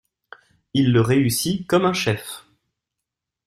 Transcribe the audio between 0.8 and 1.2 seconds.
le